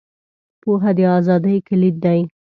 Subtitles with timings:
[0.61, 2.19] •پوهه، د ازادۍ کلید دی.